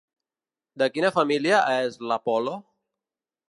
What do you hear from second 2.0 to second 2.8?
l'apol·lo?